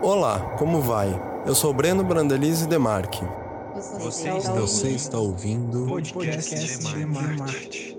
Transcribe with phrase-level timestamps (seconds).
[0.00, 1.20] Olá, como vai?
[1.44, 3.20] Eu sou Breno Brandelize Demarque.
[3.98, 6.14] Você, está, Você está ouvindo o podcast,
[6.54, 7.98] podcast de Marte.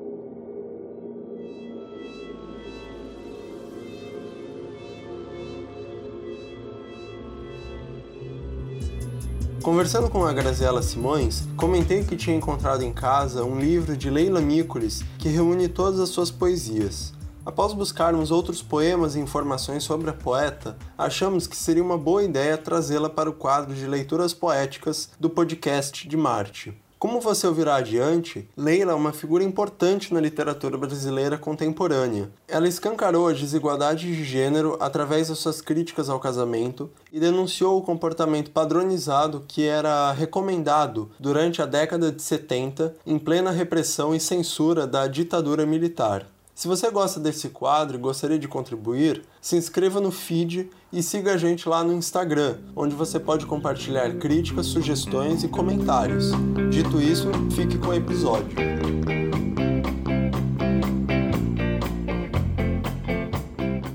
[9.62, 14.40] Conversando com a Graziela Simões, comentei que tinha encontrado em casa um livro de Leila
[14.40, 17.19] Mícolis que reúne todas as suas poesias.
[17.46, 22.58] Após buscarmos outros poemas e informações sobre a poeta, achamos que seria uma boa ideia
[22.58, 26.78] trazê-la para o quadro de leituras poéticas do podcast de Marte.
[27.00, 32.30] Como você ouvirá adiante, Leila é uma figura importante na literatura brasileira contemporânea.
[32.46, 37.82] Ela escancarou as desigualdades de gênero através das suas críticas ao casamento e denunciou o
[37.82, 44.86] comportamento padronizado que era recomendado durante a década de 70, em plena repressão e censura
[44.86, 46.28] da ditadura militar.
[46.60, 51.36] Se você gosta desse quadro e gostaria de contribuir, se inscreva no feed e siga
[51.36, 56.32] a gente lá no Instagram, onde você pode compartilhar críticas, sugestões e comentários.
[56.70, 58.58] Dito isso, fique com o episódio.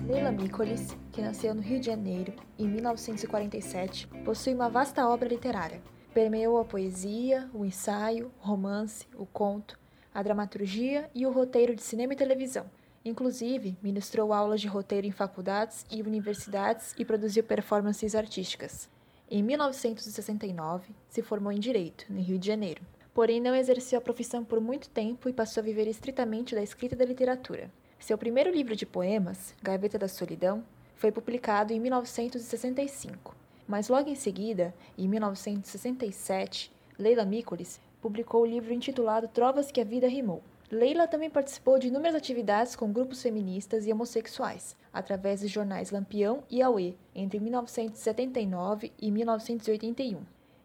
[0.09, 5.83] Leila Mícolis, que nasceu no Rio de Janeiro em 1947, possui uma vasta obra literária.
[6.15, 9.79] Permeou a poesia, o ensaio, o romance, o conto,
[10.15, 12.65] a dramaturgia e o roteiro de cinema e televisão.
[13.05, 18.89] Inclusive, ministrou aulas de roteiro em faculdades e universidades e produziu performances artísticas.
[19.31, 22.83] Em 1969, se formou em Direito, no Rio de Janeiro.
[23.13, 26.95] Porém, não exerceu a profissão por muito tempo e passou a viver estritamente da escrita
[26.95, 27.71] e da literatura.
[27.99, 33.35] Seu primeiro livro de poemas, Gaveta da Solidão, foi publicado em 1965.
[33.67, 39.85] Mas logo em seguida, em 1967, Leila Mícolis publicou o livro intitulado Trovas que a
[39.85, 40.43] Vida Rimou.
[40.71, 46.45] Leila também participou de inúmeras atividades com grupos feministas e homossexuais, através dos jornais Lampião
[46.51, 50.21] e Aue, entre 1979 e 1981.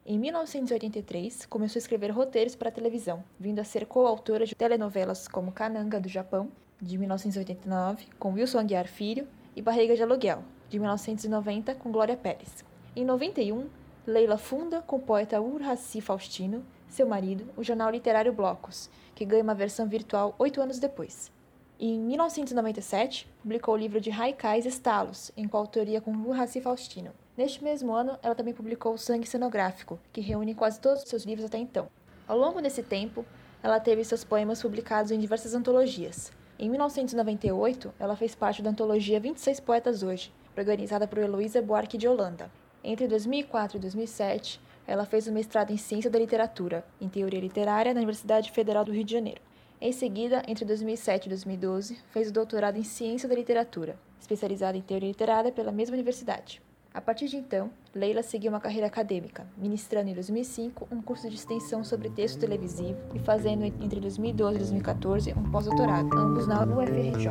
[0.06, 5.26] Em 1983, começou a escrever roteiros para a televisão, vindo a ser coautora de telenovelas
[5.26, 6.50] como Kananga do Japão,
[6.82, 9.26] de 1989, com Wilson Aguiar Filho,
[9.56, 12.66] e Barriga de Aluguel, de 1990, com Glória Pérez.
[12.94, 13.70] Em 91,
[14.06, 19.44] Leila funda, com o poeta Urhaci Faustino, seu marido, o jornal literário Blocos, que ganha
[19.44, 21.32] uma versão virtual oito anos depois.
[21.80, 27.12] em 1997, publicou o livro de Haikais Estalos, em coautoria com Urhaci Faustino.
[27.38, 31.24] Neste mesmo ano, ela também publicou o Sangue Cenográfico, que reúne quase todos os seus
[31.24, 31.88] livros até então.
[32.28, 33.26] Ao longo desse tempo,
[33.64, 36.32] ela teve seus poemas publicados em diversas antologias.
[36.58, 42.08] Em 1998, ela fez parte da antologia 26 Poetas Hoje, organizada por Heloísa Buarque de
[42.08, 42.52] Holanda.
[42.84, 47.94] Entre 2004 e 2007, ela fez o mestrado em Ciência da Literatura, em Teoria Literária,
[47.94, 49.40] na Universidade Federal do Rio de Janeiro.
[49.80, 54.82] Em seguida, entre 2007 e 2012, fez o doutorado em Ciência da Literatura, especializada em
[54.82, 56.60] Teoria Literária pela mesma universidade.
[56.92, 61.36] A partir de então, Leila seguiu uma carreira acadêmica, ministrando em 2005 um curso de
[61.36, 67.30] extensão sobre texto televisivo e fazendo entre 2012 e 2014 um pós-doutorado, ambos na UFRJ.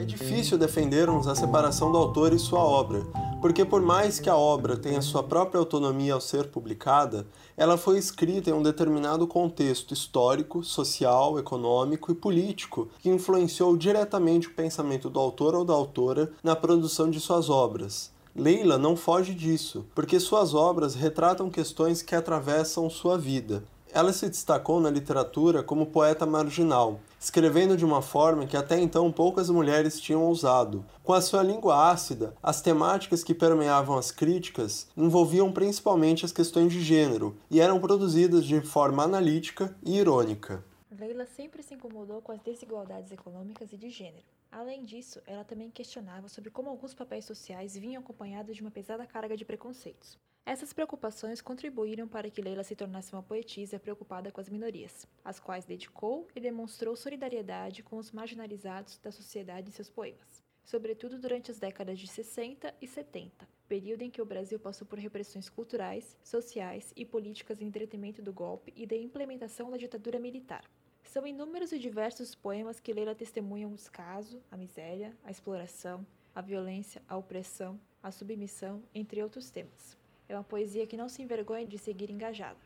[0.00, 3.02] É difícil defendermos a separação do autor e sua obra,
[3.40, 7.26] porque por mais que a obra tenha sua própria autonomia ao ser publicada,
[7.56, 14.48] ela foi escrita em um determinado contexto histórico, social, econômico e político que influenciou diretamente
[14.48, 18.10] o pensamento do autor ou da autora na produção de suas obras.
[18.34, 23.64] Leila não foge disso, porque suas obras retratam questões que atravessam sua vida.
[23.92, 29.10] Ela se destacou na literatura como poeta marginal, escrevendo de uma forma que até então
[29.10, 30.84] poucas mulheres tinham ousado.
[31.02, 36.72] Com a sua língua ácida, as temáticas que permeavam as críticas envolviam principalmente as questões
[36.72, 40.62] de gênero e eram produzidas de forma analítica e irônica.
[40.90, 44.24] Leila sempre se incomodou com as desigualdades econômicas e de gênero.
[44.50, 49.06] Além disso, ela também questionava sobre como alguns papéis sociais vinham acompanhados de uma pesada
[49.06, 50.18] carga de preconceitos.
[50.48, 55.38] Essas preocupações contribuíram para que Leila se tornasse uma poetisa preocupada com as minorias, às
[55.38, 61.50] quais dedicou e demonstrou solidariedade com os marginalizados da sociedade em seus poemas, sobretudo durante
[61.50, 66.16] as décadas de 60 e 70, período em que o Brasil passou por repressões culturais,
[66.24, 70.64] sociais e políticas em detrimento do golpe e da implementação da ditadura militar.
[71.04, 76.40] São inúmeros e diversos poemas que Leila testemunham o descaso, a miséria, a exploração, a
[76.40, 79.98] violência, a opressão, a submissão, entre outros temas.
[80.28, 82.58] É uma poesia que não se envergonha de seguir engajada.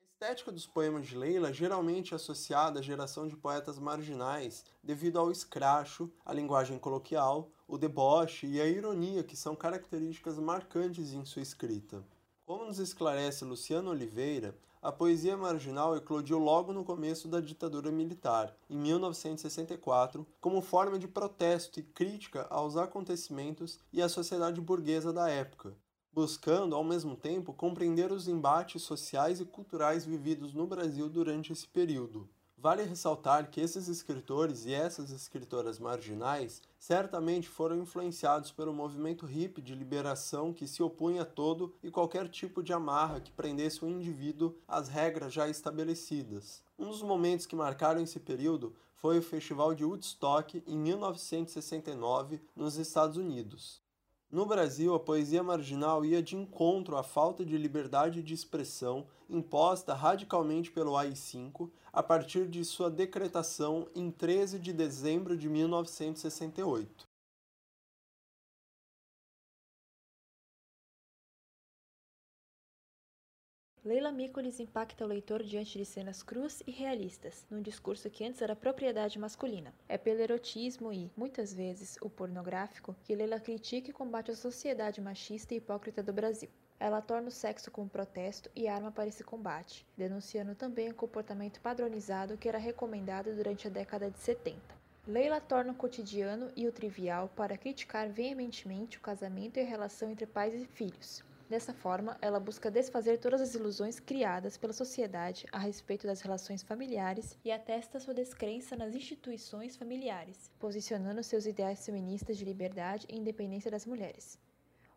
[0.00, 5.18] A estética dos poemas de Leila geralmente é associada à geração de poetas marginais devido
[5.18, 11.24] ao escracho, a linguagem coloquial, o deboche e a ironia que são características marcantes em
[11.24, 12.02] sua escrita.
[12.46, 18.54] Como nos esclarece Luciano Oliveira, a poesia marginal eclodiu logo no começo da ditadura militar,
[18.68, 25.30] em 1964, como forma de protesto e crítica aos acontecimentos e à sociedade burguesa da
[25.30, 25.74] época,
[26.12, 31.66] buscando, ao mesmo tempo, compreender os embates sociais e culturais vividos no Brasil durante esse
[31.66, 32.28] período.
[32.64, 39.60] Vale ressaltar que esses escritores e essas escritoras marginais certamente foram influenciados pelo movimento hippie
[39.60, 43.88] de liberação que se opunha a todo e qualquer tipo de amarra que prendesse o
[43.90, 46.62] indivíduo às regras já estabelecidas.
[46.78, 52.76] Um dos momentos que marcaram esse período foi o Festival de Woodstock em 1969 nos
[52.78, 53.83] Estados Unidos.
[54.34, 59.94] No Brasil, a poesia marginal ia de encontro à falta de liberdade de expressão imposta
[59.94, 67.13] radicalmente pelo AI-5 a partir de sua decretação em 13 de dezembro de 1968.
[73.84, 78.40] Leila Mícolis impacta o leitor diante de cenas cruas e realistas, num discurso que antes
[78.40, 79.74] era propriedade masculina.
[79.86, 85.02] É pelo erotismo e, muitas vezes, o pornográfico que Leila critica e combate a sociedade
[85.02, 86.48] machista e hipócrita do Brasil.
[86.80, 91.60] Ela torna o sexo como protesto e arma para esse combate, denunciando também o comportamento
[91.60, 94.58] padronizado que era recomendado durante a década de 70.
[95.06, 100.10] Leila torna o cotidiano e o trivial para criticar veementemente o casamento e a relação
[100.10, 105.46] entre pais e filhos, Dessa forma, ela busca desfazer todas as ilusões criadas pela sociedade
[105.52, 111.84] a respeito das relações familiares e atesta sua descrença nas instituições familiares, posicionando seus ideais
[111.84, 114.38] feministas de liberdade e independência das mulheres.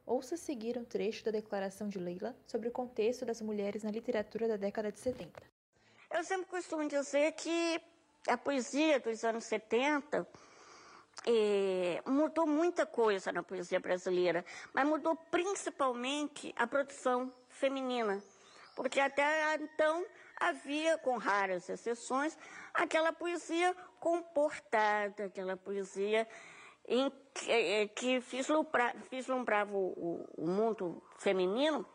[0.06, 4.48] Ouça seguir um trecho da declaração de Leila sobre o contexto das mulheres na literatura
[4.48, 5.44] da década de 70.
[6.10, 7.82] Eu sempre costumo dizer que
[8.26, 10.26] a poesia dos anos 70
[11.26, 18.22] é, mudou muita coisa na poesia brasileira, mas mudou principalmente a produção feminina,
[18.76, 20.06] porque até então
[20.40, 22.38] havia, com raras exceções,
[22.74, 26.28] aquela poesia comportada, aquela poesia
[26.88, 28.24] em, que, é, que
[29.12, 31.86] vislumbrava o, o, mundo feminino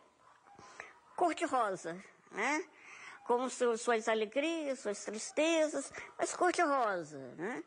[1.17, 2.65] cor-de-rosa, né?
[3.25, 7.63] com suas alegrias, suas tristezas, mas cor-de-rosa, né?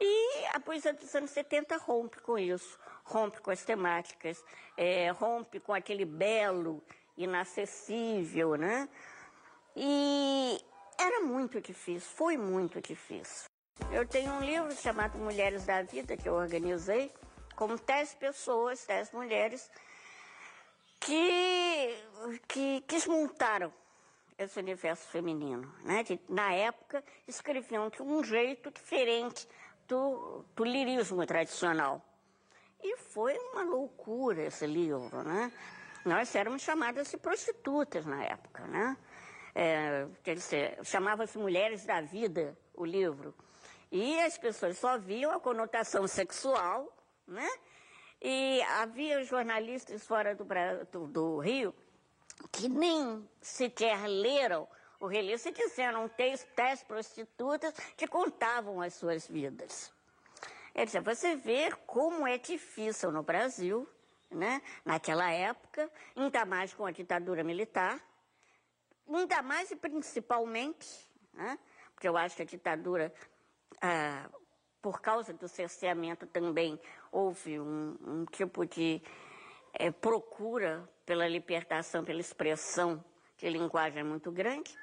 [0.00, 4.42] E a poesia dos anos 70 rompe com isso, rompe com as temáticas,
[4.76, 6.82] é, rompe com aquele belo,
[7.16, 8.88] inacessível, né?
[9.76, 10.60] E
[10.98, 13.46] era muito difícil, foi muito difícil.
[13.92, 17.12] Eu tenho um livro chamado Mulheres da Vida, que eu organizei,
[17.56, 19.70] com dez pessoas, dez mulheres,
[21.00, 21.96] que,
[22.48, 23.72] que, que desmontaram
[24.38, 25.72] esse universo feminino.
[25.82, 26.04] Né?
[26.04, 29.48] Que, na época, escreviam de um jeito diferente
[29.88, 32.02] do, do lirismo tradicional.
[32.82, 35.50] E foi uma loucura esse livro, né?
[36.04, 38.96] Nós éramos chamadas de prostitutas na época, né?
[39.54, 43.34] É, quer dizer, chamava-se Mulheres da Vida, o livro.
[43.90, 46.92] E as pessoas só viam a conotação sexual,
[47.26, 47.48] né?
[48.20, 50.44] E havia jornalistas fora do,
[50.90, 51.74] do, do Rio
[52.50, 54.68] que nem sequer leram
[55.04, 59.92] o release disseram dez, dez prostitutas que contavam as suas vidas.
[60.72, 63.86] Quer dizer, você vê como é difícil no Brasil,
[64.30, 64.62] né?
[64.82, 68.00] naquela época, ainda mais com a ditadura militar,
[69.06, 70.88] ainda mais e principalmente,
[71.34, 71.58] né?
[71.92, 73.12] porque eu acho que a ditadura,
[73.82, 74.30] ah,
[74.80, 76.80] por causa do cerceamento também,
[77.12, 79.02] houve um, um tipo de
[79.74, 83.04] é, procura pela libertação, pela expressão
[83.36, 84.74] de linguagem muito grande.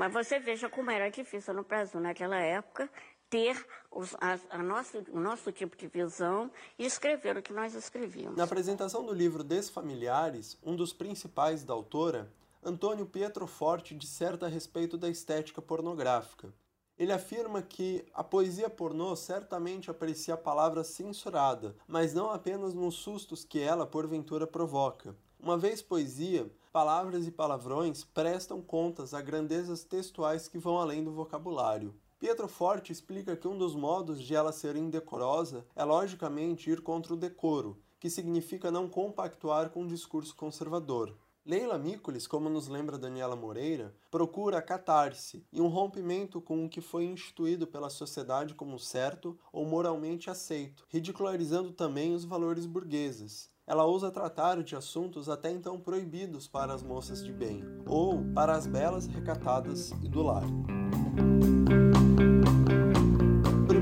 [0.00, 2.88] Mas você veja como era difícil no Brasil naquela época
[3.28, 3.54] ter
[3.90, 8.34] os, a, a nosso, o nosso tipo de visão e escrever o que nós escrevíamos.
[8.34, 12.32] Na apresentação do livro Desfamiliares, um dos principais da autora,
[12.64, 16.50] Antônio Pietro Forte disserta a respeito da estética pornográfica.
[16.98, 22.94] Ele afirma que a poesia pornô certamente aprecia a palavra censurada, mas não apenas nos
[22.94, 25.14] sustos que ela porventura provoca.
[25.42, 31.12] Uma vez poesia, palavras e palavrões prestam contas a grandezas textuais que vão além do
[31.12, 31.94] vocabulário.
[32.18, 37.14] Pietro Forte explica que um dos modos de ela ser indecorosa é logicamente ir contra
[37.14, 41.16] o decoro, que significa não compactuar com um discurso conservador.
[41.42, 46.82] Leila Mícolis, como nos lembra Daniela Moreira, procura catarse e um rompimento com o que
[46.82, 53.84] foi instituído pela sociedade como certo ou moralmente aceito, ridicularizando também os valores burgueses ela
[53.84, 58.66] ousa tratar de assuntos até então proibidos para as moças de bem, ou para as
[58.66, 60.42] belas recatadas e do lar.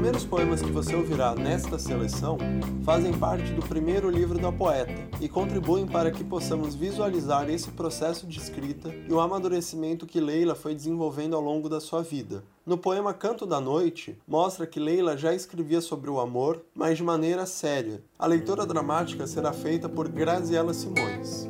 [0.09, 2.39] O primeiro os poemas que você ouvirá nesta seleção
[2.83, 8.27] fazem parte do primeiro livro da poeta e contribuem para que possamos visualizar esse processo
[8.27, 12.43] de escrita e o amadurecimento que Leila foi desenvolvendo ao longo da sua vida.
[12.65, 17.05] No poema Canto da Noite, mostra que Leila já escrevia sobre o amor, mas de
[17.05, 18.03] maneira séria.
[18.19, 21.47] A leitura dramática será feita por Graziela Simões.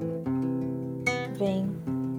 [1.38, 1.70] Vem,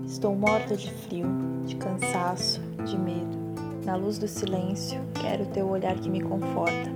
[0.05, 1.27] estou morta de frio,
[1.65, 3.38] de cansaço, de medo.
[3.86, 6.91] Na luz do silêncio, quero teu olhar que me conforta.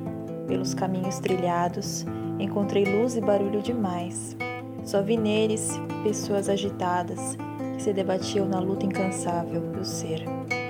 [0.48, 2.06] Pelos caminhos trilhados,
[2.40, 4.36] encontrei luz e barulho demais.
[4.84, 7.38] Só vi neles pessoas agitadas
[7.76, 10.24] que se debatiam na luta incansável do ser.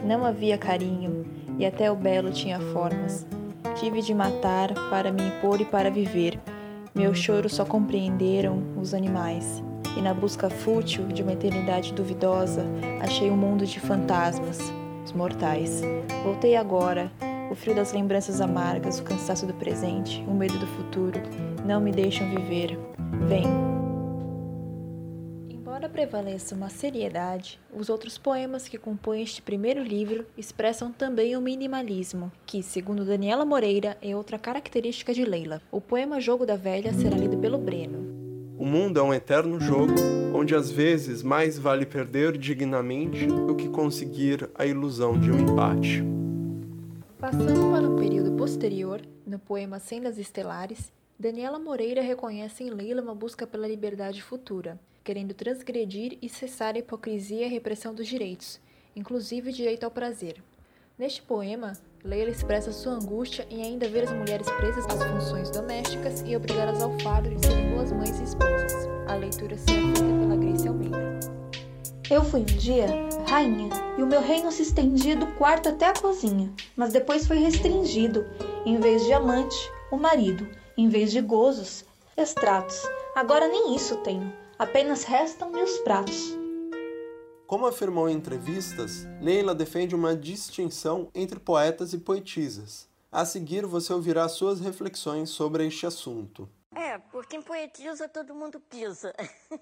[0.06, 1.26] Não havia carinho
[1.58, 3.26] e até o belo tinha formas.
[3.80, 6.40] Tive de matar para me impor e para viver.
[6.94, 9.64] Meu choro só compreenderam os animais
[9.98, 12.66] e na busca fútil de uma eternidade duvidosa,
[13.02, 14.72] achei um mundo de fantasmas,
[15.04, 15.82] os mortais.
[16.24, 17.12] Voltei agora,
[17.52, 21.20] o frio das lembranças amargas, o cansaço do presente, o medo do futuro,
[21.66, 22.78] não me deixam viver.
[23.28, 23.44] Vem.
[25.50, 31.42] Embora prevaleça uma seriedade, os outros poemas que compõem este primeiro livro expressam também o
[31.42, 35.62] minimalismo, que, segundo Daniela Moreira, é outra característica de Leila.
[35.72, 38.03] O poema Jogo da Velha será lido pelo Breno.
[38.64, 39.92] O mundo é um eterno jogo,
[40.34, 46.02] onde às vezes mais vale perder dignamente do que conseguir a ilusão de um empate.
[47.20, 53.14] Passando para um período posterior, no poema Sendas Estelares, Daniela Moreira reconhece em Leila uma
[53.14, 58.62] busca pela liberdade futura, querendo transgredir e cessar a hipocrisia e a repressão dos direitos,
[58.96, 60.42] inclusive o direito ao prazer.
[60.98, 66.22] Neste poema, Leila expressa sua angústia em ainda ver as mulheres presas às funções domésticas
[66.26, 68.74] e obrigadas ao fardo de serem boas mães e esposas.
[69.08, 71.20] A leitura será feita pela Grace Almeida.
[72.10, 72.88] Eu fui um dia
[73.26, 77.38] rainha e o meu reino se estendia do quarto até a cozinha, mas depois foi
[77.38, 78.26] restringido.
[78.66, 79.56] Em vez de amante,
[79.90, 80.46] o marido.
[80.78, 81.86] Em vez de gozos,
[82.18, 82.82] extratos.
[83.16, 84.34] Agora nem isso tenho.
[84.60, 86.43] Apenas restam-me os pratos.
[87.54, 92.90] Como afirmou em entrevistas, Leila defende uma distinção entre poetas e poetisas.
[93.12, 96.50] A seguir, você ouvirá suas reflexões sobre este assunto.
[96.74, 99.14] É, porque em poetisa todo mundo pisa.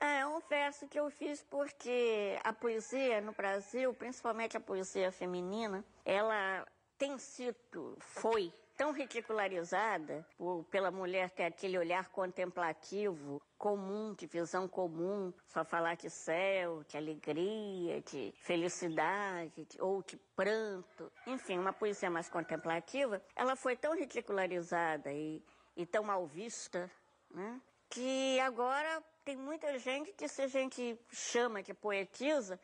[0.00, 5.84] É um verso que eu fiz porque a poesia no Brasil, principalmente a poesia feminina,
[6.04, 6.66] ela
[6.98, 14.66] tem sido, foi tão ridicularizada por, pela mulher ter aquele olhar contemplativo, comum, de visão
[14.66, 21.10] comum, só falar de céu, de alegria, de felicidade, de, ou de pranto.
[21.26, 25.42] Enfim, uma poesia mais contemplativa, ela foi tão ridicularizada e,
[25.76, 26.90] e tão mal vista,
[27.30, 27.60] né?
[27.88, 32.58] que agora tem muita gente que se a gente chama de poetisa,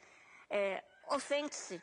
[0.49, 1.83] é, ofende-se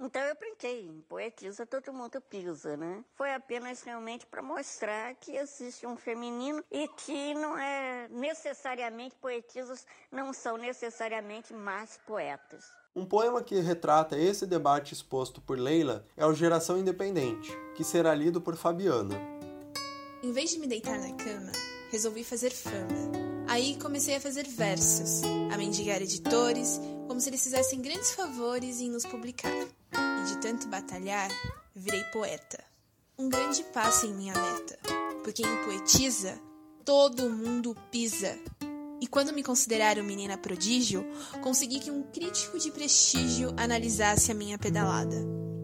[0.00, 3.04] então eu brinquei, poetisa todo mundo pisa, né?
[3.14, 9.84] Foi apenas realmente para mostrar que existe um feminino e que não é necessariamente poetisas
[10.10, 12.64] não são necessariamente mais poetas.
[12.94, 18.14] Um poema que retrata esse debate exposto por Leila é o Geração Independente, que será
[18.14, 19.14] lido por Fabiana.
[20.22, 21.52] Em vez de me deitar na cama,
[21.90, 22.88] resolvi fazer fama.
[23.48, 28.90] Aí comecei a fazer versos, a mendigar editores, como se eles fizessem grandes favores em
[28.90, 29.66] nos publicar.
[30.18, 31.30] E de tanto batalhar,
[31.74, 32.62] virei poeta.
[33.18, 34.78] Um grande passo em minha meta,
[35.24, 36.38] porque em poetisa,
[36.84, 38.38] todo mundo pisa.
[39.00, 41.06] E quando me consideraram menina prodígio,
[41.42, 45.16] consegui que um crítico de prestígio analisasse a minha pedalada.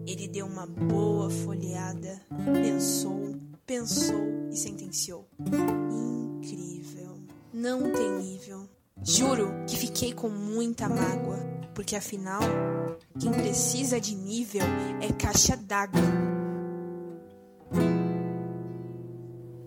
[0.07, 2.21] Ele deu uma boa folheada,
[2.61, 3.35] pensou,
[3.65, 5.27] pensou e sentenciou.
[5.39, 7.19] Incrível,
[7.53, 8.69] não tem nível.
[9.03, 11.39] Juro que fiquei com muita mágoa,
[11.75, 12.39] porque afinal,
[13.19, 14.63] quem precisa de nível
[15.01, 16.01] é caixa d'água.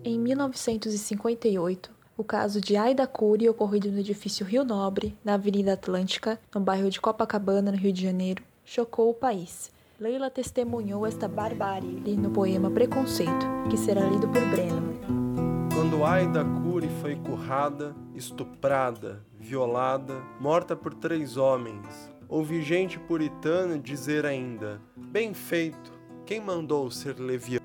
[0.03, 6.39] Em 1958, o caso de Aida Cury, ocorrido no edifício Rio Nobre, na Avenida Atlântica,
[6.53, 9.71] no bairro de Copacabana, no Rio de Janeiro, chocou o país.
[9.99, 15.08] Leila testemunhou esta barbárie no poema Preconceito, que será lido por Breno.
[16.09, 21.85] Quando Aida Cury foi currada, estuprada, violada, morta por três homens.
[22.27, 25.93] Ouvi gente puritana dizer ainda: Bem feito,
[26.25, 27.63] quem mandou ser leviano?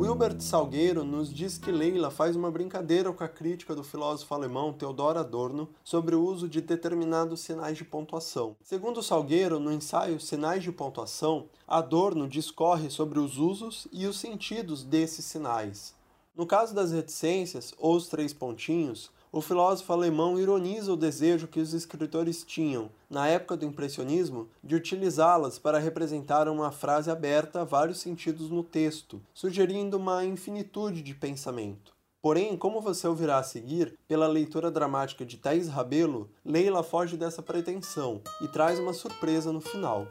[0.00, 4.72] Wilbert Salgueiro nos diz que Leila faz uma brincadeira com a crítica do filósofo alemão
[4.72, 8.56] Theodor Adorno sobre o uso de determinados sinais de pontuação.
[8.64, 14.82] Segundo Salgueiro, no ensaio Sinais de Pontuação, Adorno discorre sobre os usos e os sentidos
[14.82, 15.99] desses sinais.
[16.34, 21.60] No caso das reticências ou os três pontinhos, o filósofo alemão ironiza o desejo que
[21.60, 27.64] os escritores tinham, na época do impressionismo, de utilizá-las para representar uma frase aberta a
[27.64, 31.94] vários sentidos no texto, sugerindo uma infinitude de pensamento.
[32.20, 37.40] Porém, como você ouvirá a seguir, pela leitura dramática de Thais Rabelo, Leila foge dessa
[37.40, 40.06] pretensão e traz uma surpresa no final.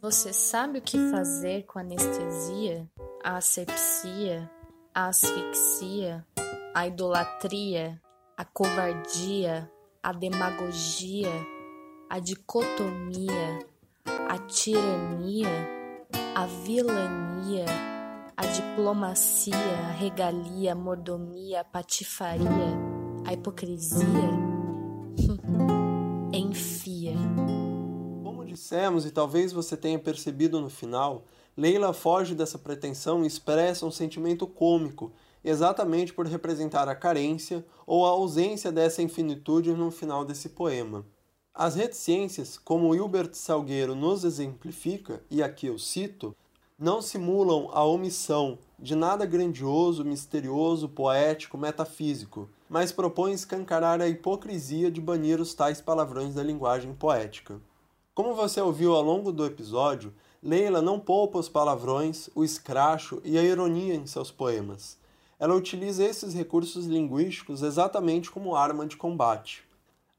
[0.00, 2.88] Você sabe o que fazer com anestesia,
[3.22, 4.50] a asepsia,
[4.94, 6.26] a asfixia,
[6.74, 8.00] a idolatria,
[8.36, 9.70] a covardia,
[10.02, 11.30] a demagogia,
[12.08, 13.58] a dicotomia,
[14.28, 15.68] a tirania,
[16.34, 17.66] a vilania,
[18.36, 19.56] a diplomacia,
[19.90, 22.48] a regalia, a mordomia, a patifaria,
[23.26, 24.06] a hipocrisia?
[26.32, 27.49] Enfia.
[28.50, 31.24] Dissemos, e talvez você tenha percebido no final,
[31.56, 35.12] Leila foge dessa pretensão e expressa um sentimento cômico,
[35.44, 41.06] exatamente por representar a carência ou a ausência dessa infinitude no final desse poema.
[41.54, 46.34] As reticências, como Hilbert Salgueiro nos exemplifica, e aqui eu cito,
[46.76, 54.90] não simulam a omissão de nada grandioso, misterioso, poético, metafísico, mas propõem escancarar a hipocrisia
[54.90, 57.60] de banir os tais palavrões da linguagem poética.
[58.20, 60.12] Como você ouviu ao longo do episódio,
[60.42, 64.98] Leila não poupa os palavrões, o escracho e a ironia em seus poemas.
[65.38, 69.64] Ela utiliza esses recursos linguísticos exatamente como arma de combate.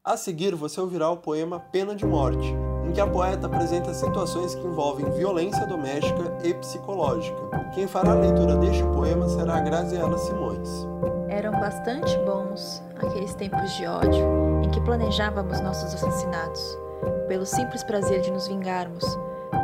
[0.04, 2.52] A seguir, você ouvirá o poema Pena de Morte,
[2.88, 7.70] em que a poeta apresenta situações que envolvem violência doméstica e psicológica.
[7.76, 10.88] Quem fará a leitura deste poema será a Graziela Simões.
[11.30, 14.26] Eram bastante bons aqueles tempos de ódio
[14.66, 16.81] em que planejávamos nossos assassinatos,
[17.28, 19.06] pelo simples prazer de nos vingarmos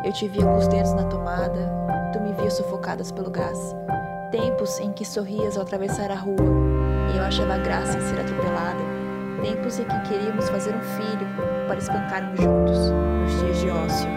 [0.04, 1.70] eu te via com os dedos na tomada,
[2.14, 3.76] tu me via sufocadas pelo gás.
[4.32, 6.46] Tempos em que sorrias ao atravessar a rua
[7.14, 8.80] e eu achava graça em ser atropelada.
[9.42, 11.28] Tempos em que queríamos fazer um filho
[11.68, 12.78] para espancarmos juntos,
[13.22, 14.10] nos dias de ócio,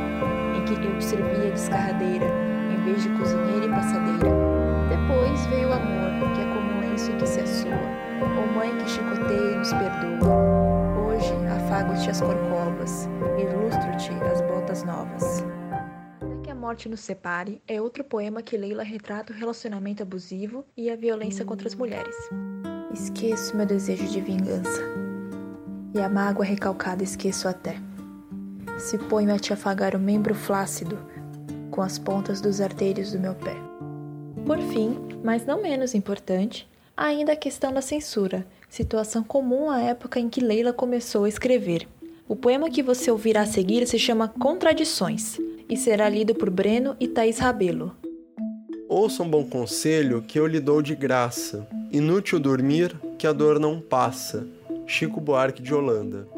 [0.56, 2.26] em que eu te servia de escarradeira
[2.70, 4.30] em vez de cozinheira e passadeira.
[4.88, 7.72] Depois veio o amor, que é como um lenço em que se assua,
[8.20, 10.19] ou mãe que chicoteia e nos perdoa.
[11.80, 13.08] Afago-te as corcovas,
[13.38, 15.42] ilustro-te as botas novas.
[16.70, 21.42] Morte nos Separe é outro poema que Leila retrata o relacionamento abusivo e a violência
[21.42, 22.14] contra as mulheres.
[22.92, 24.82] Esqueço meu desejo de vingança,
[25.94, 27.76] e a mágoa recalcada esqueço até.
[28.78, 30.98] Se ponho a te afagar o membro flácido
[31.70, 33.56] com as pontas dos artérios do meu pé.
[34.44, 36.69] Por fim, mas não menos importante,
[37.00, 41.88] ainda a questão da censura, situação comum à época em que Leila começou a escrever.
[42.28, 46.94] O poema que você ouvirá a seguir se chama Contradições e será lido por Breno
[47.00, 47.96] e Thaís Rabelo.
[48.86, 51.66] Ouça um bom conselho que eu lhe dou de graça.
[51.90, 54.46] Inútil dormir, que a dor não passa.
[54.86, 56.28] Chico Buarque de Holanda.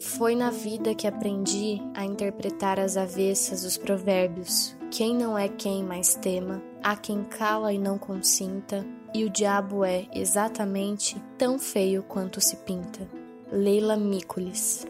[0.00, 4.74] Foi na vida que aprendi a interpretar as avessas os provérbios.
[4.90, 9.84] Quem não é quem mais tema, há quem cala e não consinta, e o diabo
[9.84, 13.08] é exatamente tão feio quanto se pinta.
[13.50, 14.86] Leila Mícolis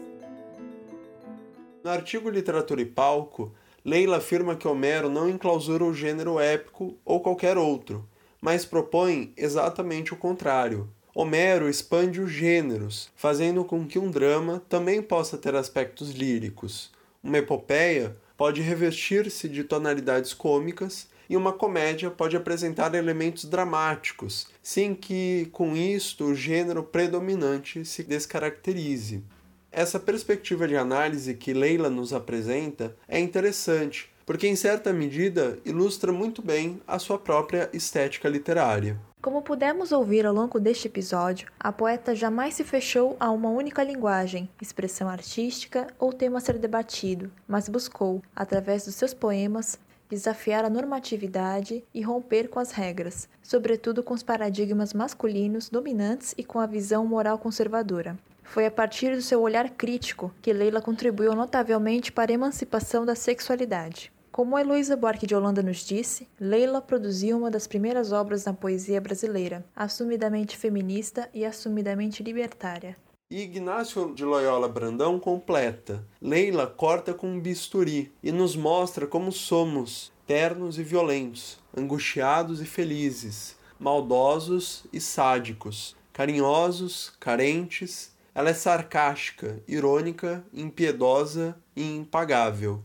[1.83, 3.53] no artigo Literatura e Palco,
[3.85, 8.07] Leila afirma que Homero não enclausura o gênero épico ou qualquer outro,
[8.41, 10.89] mas propõe exatamente o contrário.
[11.15, 16.91] Homero expande os gêneros, fazendo com que um drama também possa ter aspectos líricos.
[17.23, 24.95] Uma epopeia pode revestir-se de tonalidades cômicas e uma comédia pode apresentar elementos dramáticos, sem
[24.95, 29.23] que, com isto, o gênero predominante se descaracterize.
[29.71, 36.11] Essa perspectiva de análise que Leila nos apresenta é interessante, porque em certa medida ilustra
[36.11, 38.99] muito bem a sua própria estética literária.
[39.21, 43.83] Como pudemos ouvir ao longo deste episódio, a poeta jamais se fechou a uma única
[43.83, 49.77] linguagem, expressão artística ou tema a ser debatido, mas buscou, através dos seus poemas,
[50.09, 56.43] desafiar a normatividade e romper com as regras, sobretudo com os paradigmas masculinos dominantes e
[56.43, 58.17] com a visão moral conservadora.
[58.43, 63.13] Foi a partir do seu olhar crítico que Leila contribuiu notavelmente para a emancipação da
[63.13, 64.11] sexualidade.
[64.31, 68.99] Como Heloísa Buarque de Holanda nos disse, Leila produziu uma das primeiras obras na poesia
[68.99, 72.97] brasileira, assumidamente feminista e assumidamente libertária.
[73.31, 76.03] E Ignácio de Loyola Brandão completa.
[76.19, 82.65] Leila corta com um bisturi e nos mostra como somos, ternos e violentos, angustiados e
[82.65, 92.81] felizes, maldosos e sádicos, carinhosos, carentes, ela é sarcástica, irônica, impiedosa e impagável.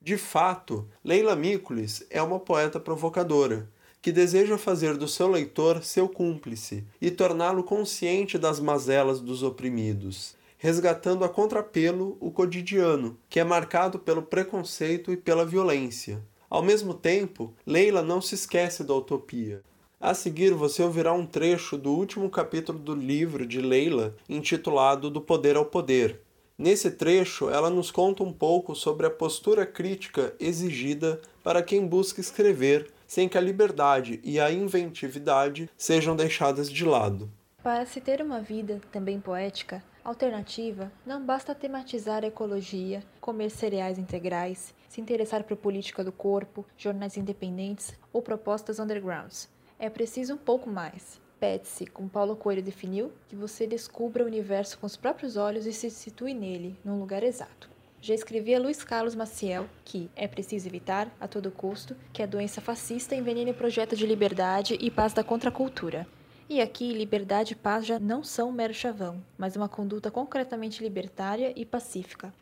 [0.00, 3.68] De fato, Leila Mícolis é uma poeta provocadora,
[4.02, 10.34] que deseja fazer do seu leitor seu cúmplice e torná-lo consciente das mazelas dos oprimidos,
[10.56, 16.22] resgatando a contrapelo o cotidiano, que é marcado pelo preconceito e pela violência.
[16.48, 19.62] Ao mesmo tempo, Leila não se esquece da utopia.
[20.00, 25.20] A seguir, você ouvirá um trecho do último capítulo do livro de Leila, intitulado Do
[25.20, 26.20] Poder ao Poder.
[26.56, 32.20] Nesse trecho, ela nos conta um pouco sobre a postura crítica exigida para quem busca
[32.20, 37.28] escrever sem que a liberdade e a inventividade sejam deixadas de lado.
[37.60, 43.98] Para se ter uma vida também poética, alternativa, não basta tematizar a ecologia, comer cereais
[43.98, 49.48] integrais, se interessar por política do corpo, jornais independentes ou propostas undergrounds.
[49.76, 51.20] É preciso um pouco mais.
[51.40, 55.72] Petse, como Paulo Coelho definiu, que você descubra o universo com os próprios olhos e
[55.72, 57.68] se situe nele, num lugar exato.
[58.02, 62.58] Já escrevia Luiz Carlos Maciel que é preciso evitar, a todo custo, que a doença
[62.58, 66.06] fascista envenene o projeto de liberdade e paz da contracultura.
[66.48, 71.52] E aqui, liberdade e paz já não são mero chavão, mas uma conduta concretamente libertária
[71.54, 72.32] e pacífica.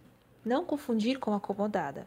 [0.45, 2.07] Não confundir com acomodada,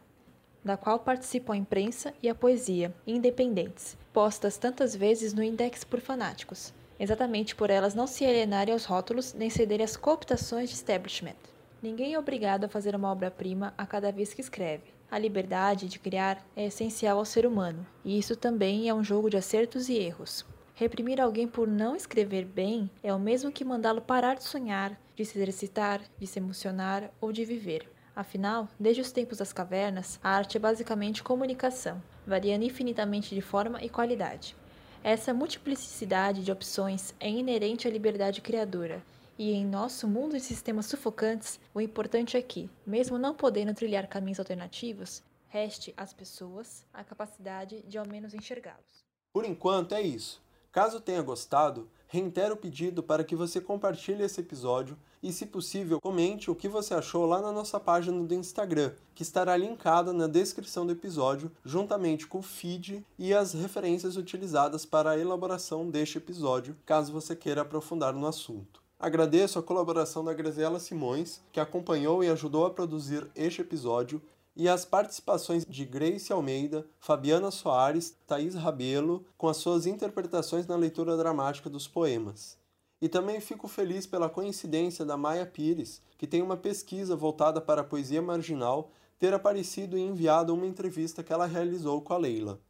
[0.64, 6.00] da qual participam a imprensa e a poesia, independentes, postas tantas vezes no index por
[6.00, 11.51] fanáticos, exatamente por elas não se alienarem aos rótulos nem cederem às cooptações de establishment.
[11.82, 14.84] Ninguém é obrigado a fazer uma obra-prima a cada vez que escreve.
[15.10, 19.28] A liberdade de criar é essencial ao ser humano, e isso também é um jogo
[19.28, 20.46] de acertos e erros.
[20.76, 25.24] Reprimir alguém por não escrever bem é o mesmo que mandá-lo parar de sonhar, de
[25.24, 27.90] se exercitar, de se emocionar ou de viver.
[28.14, 33.82] Afinal, desde os tempos das cavernas, a arte é basicamente comunicação, variando infinitamente de forma
[33.82, 34.54] e qualidade.
[35.02, 39.02] Essa multiplicidade de opções é inerente à liberdade criadora,
[39.38, 44.06] e em nosso mundo de sistemas sufocantes, o importante é que, mesmo não podendo trilhar
[44.08, 49.04] caminhos alternativos, reste às pessoas a capacidade de ao menos enxergá-los.
[49.32, 50.42] Por enquanto é isso.
[50.70, 56.00] Caso tenha gostado, reitero o pedido para que você compartilhe esse episódio e, se possível,
[56.00, 60.26] comente o que você achou lá na nossa página do Instagram, que estará linkada na
[60.26, 66.16] descrição do episódio, juntamente com o feed e as referências utilizadas para a elaboração deste
[66.16, 68.81] episódio, caso você queira aprofundar no assunto.
[69.02, 74.22] Agradeço a colaboração da Graziela Simões, que acompanhou e ajudou a produzir este episódio,
[74.54, 80.76] e as participações de Grace Almeida, Fabiana Soares, Thaís Rabelo, com as suas interpretações na
[80.76, 82.56] leitura dramática dos poemas.
[83.00, 87.80] E também fico feliz pela coincidência da Maia Pires, que tem uma pesquisa voltada para
[87.80, 92.60] a poesia marginal, ter aparecido e enviado uma entrevista que ela realizou com a Leila.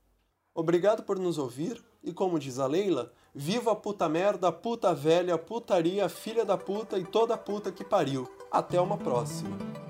[0.55, 5.39] Obrigado por nos ouvir e, como diz a Leila, viva a puta merda, puta velha,
[5.39, 8.29] putaria, filha da puta e toda puta que pariu.
[8.51, 9.82] Até uma próxima.